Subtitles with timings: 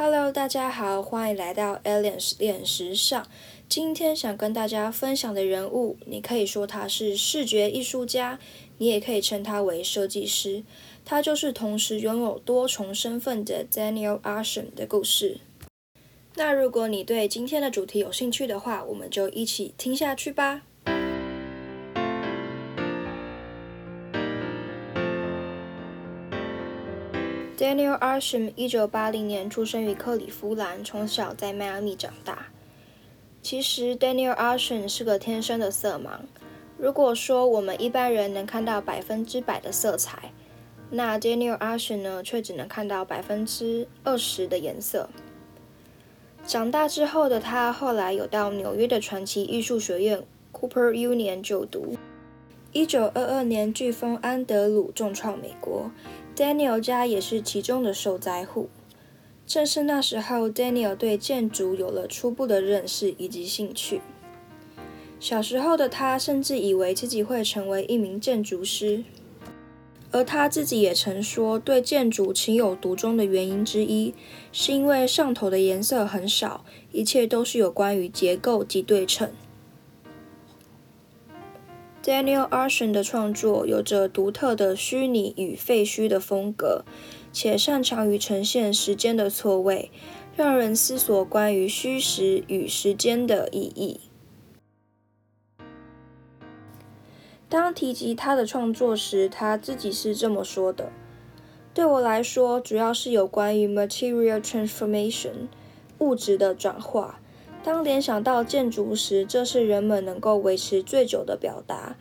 [0.00, 3.26] Hello，大家好，欢迎来到 Aliens 练时尚。
[3.68, 8.38] 今天想跟大家分享的人物，你可以说他是视觉艺术家，
[8.76, 10.62] 你也可以称他为设计师。
[11.04, 15.40] 他就是同时拥有多重身份的 Daniel Arsham 的故事。
[16.36, 20.62] 那如果你对今天的主题有兴趣的话，我们就一起听下去吧。
[27.58, 32.50] Daniel Arsham 一九八零年出生于克利夫兰，从小在迈阿密长大。
[33.42, 36.20] 其实 Daniel Arsham 是个天生的色盲。
[36.76, 40.30] 如果说我们一般人能看到百分之百的色彩，
[40.90, 45.08] 那 Daniel Arsham 呢，却只能看到百分之二十的颜色。
[46.46, 50.22] 长大之后的他，后来有到纽约的传奇艺术学院
[50.52, 51.96] Cooper Union 就读。
[52.70, 55.90] 一九二二年，飓风安德鲁重创美国。
[56.38, 58.68] Daniel 家也是其中的受灾户。
[59.44, 64.00] 正是那时候，Daniel 对建筑有了初步的认识以及兴趣。
[65.18, 69.02] 小时候的他甚至以为自己会成为一名建筑师，
[70.12, 74.14] 而他自己也曾说，对建筑情有独钟的原因之一，
[74.52, 79.32] 是因为上头的颜色很少，一切都是有关于结构及对称。
[82.08, 86.82] Daniel a r s h a n 的创作有着独特的虚拟与废墟的风格，
[87.34, 89.90] 且擅长于呈现时间的错位，
[90.34, 94.00] 让人思索关于虚实与时间的意义。
[97.50, 100.90] 当提及他的创作时，他自己是这么说的
[101.74, 105.48] ：“对我来说，主要是有关于 material transformation，
[105.98, 107.20] 物质的转化。”
[107.68, 111.98] 当联想到建筑时，这是人们能够维持最久的表达，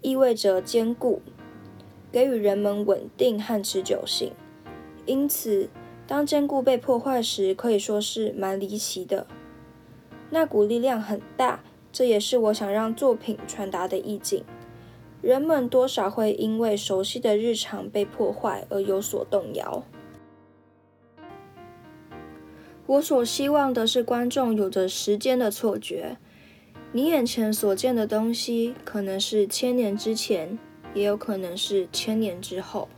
[0.00, 1.20] 意味着坚固，
[2.10, 4.32] 给予人们稳定和持久性。
[5.04, 5.68] 因此，
[6.06, 9.26] 当坚固被破坏时，可以说是蛮离奇的。
[10.30, 14.42] 那股力量很大，这也是我想让作品传达的意境。
[15.20, 19.84] 人们多少会因为熟悉的日常被破坏而有所动摇。
[22.90, 26.16] 我所希望的是，观众有着时间的错觉。
[26.90, 30.58] 你眼前所见的东西，可能是千年之前，
[30.92, 32.88] 也有可能是千年之后。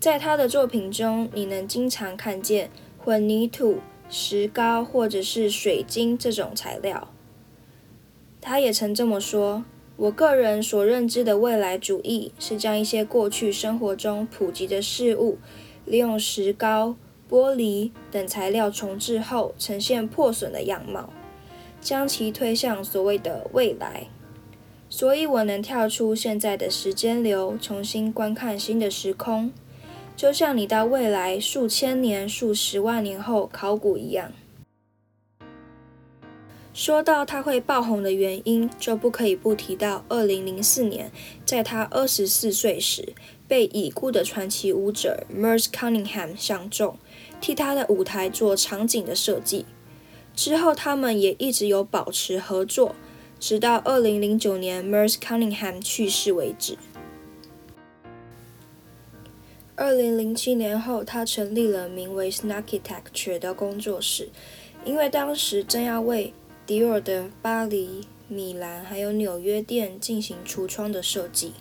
[0.00, 3.76] 在他的作品中，你能经常看见混凝土、
[4.08, 7.12] 石膏或者是水晶这种材料。
[8.40, 9.66] 他也曾这么说
[9.96, 15.36] ：“我个人所认知的未来主义，是将一些过去生活中普及的事物，
[15.84, 16.96] 利用石膏。”
[17.32, 21.10] 玻璃等材料重置后呈现破损的样貌，
[21.80, 24.08] 将其推向所谓的未来。
[24.90, 29.50] 所以我能跳出现在的时间流，重新观看新的时空，
[30.14, 34.30] 就像你到未来数千年、数十万年后考古一样。
[36.74, 41.10] 说到他会爆红的原因，就不可以不提到2004年，
[41.46, 43.14] 在他24岁时，
[43.52, 46.96] 被已故的传奇舞者 Merce Cunningham 相中。
[47.38, 49.66] 替他的舞台做场景的设计，
[50.34, 52.94] 之后他们也一直有保持合作，
[53.38, 56.78] 直到二零零九年 Merce Cunningham 去世为止。
[59.76, 64.30] 二零零七年后，他成立了名为 Snarkitecture 的工作室，
[64.86, 66.32] 因为当时正要为
[66.64, 71.52] 迪奥的巴黎、米兰还有纽约店进行橱窗的设计。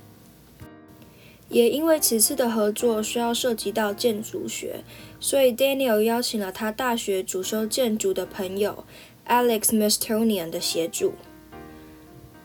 [1.52, 4.86] 也因为此次的合作需要涉及到建筑学，
[5.20, 8.86] 所以 Daniel 邀请了他大学主修建筑的朋友
[9.28, 11.14] Alex Mastonian 的协助。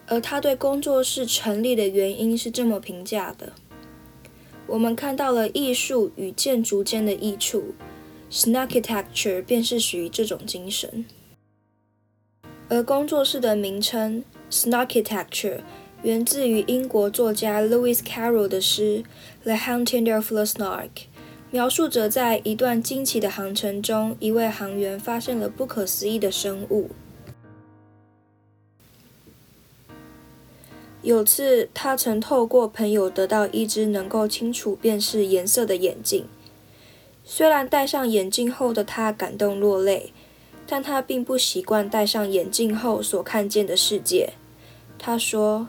[0.09, 3.53] 而他对工作室成立的原因是这么评价的：
[4.67, 7.75] 我们看到了艺术与建筑间的益处
[8.31, 11.05] ，Snarkitecture 便是属于这种精神。
[12.69, 15.61] 而工作室的名称 Snarkitecture。
[16.03, 19.03] 源自于英国作家 Lewis Carroll 的诗
[19.45, 20.85] 《The Hunting of the Snark》，
[21.51, 26.91] 描述着在一段惊奇的航程中，一位航员发现了不可思议的生物。
[31.03, 36.27] 有次，他曾透过朋友得到一只能够清楚辨识颜色的眼镜。
[37.25, 40.13] 虽然戴上眼镜后的他感动落泪，
[40.67, 44.35] 但他并不习惯戴上眼镜后所看见的世界。
[44.99, 45.67] 他说。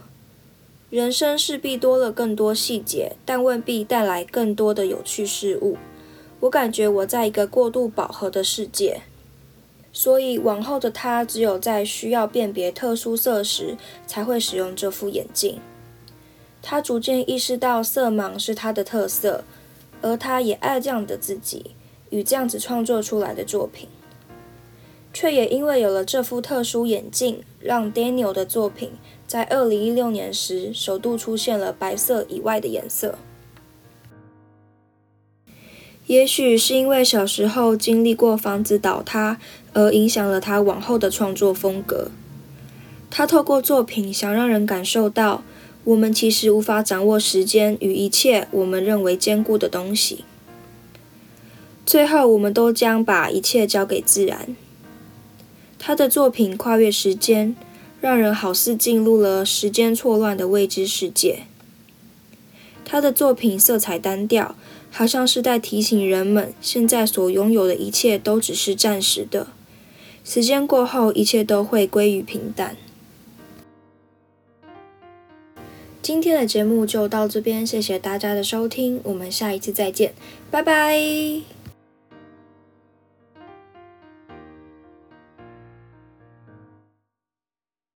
[0.89, 5.75] 人生势必多了更多细节，但未必带来更多的有趣事物。
[6.39, 9.01] 我感觉我在一个过度饱和的世界，
[9.91, 13.75] 所以往后的他只有在需要辨别特殊色时
[14.05, 15.59] 才会使用这副眼镜。
[16.61, 19.43] 他逐渐意识到色盲是他的特色，
[20.01, 21.71] 而他也爱这样的自己，
[22.11, 23.89] 与这样子创作出来的作品，
[25.11, 28.91] 却也因为有了这副特殊眼镜，让 Daniel 的作品
[29.27, 33.19] 在二零一六年时首度出现了白色以外的颜色。
[36.05, 39.37] 也许是因为小时候经历过房子倒塌，
[39.73, 42.09] 而影响了他往后的创作风格。
[43.09, 45.43] 他透过作品想让人感受到，
[45.83, 50.23] 我们其实无法掌握时间与一切我们认为坚固的东西。
[51.85, 54.55] 最后，我们都将把一切交给自然。
[55.77, 57.55] 他的作品跨越时间，
[58.01, 61.43] 让人好似进入了时间错乱的未知世界。
[62.83, 64.55] 他的作品色彩单调。
[64.89, 69.47] 好像是在提醒人们，现在所拥有的一切都只是暂时的，
[70.23, 72.77] 时间过后，一切都会归于平淡。
[76.01, 80.13] 今天的节目就到这边，谢谢大家的收听，我们下一次再见，
[80.49, 81.56] 拜拜。